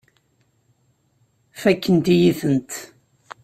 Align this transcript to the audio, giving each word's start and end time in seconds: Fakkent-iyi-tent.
Fakkent-iyi-tent. 1.61 2.71